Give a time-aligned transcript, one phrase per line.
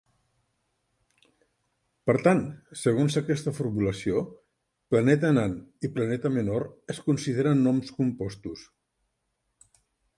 [2.11, 2.41] Per tant,
[2.85, 4.23] segons aquesta formulació,
[4.95, 5.55] "planeta nan"
[5.89, 8.65] i "planeta menor" es consideren noms compostos.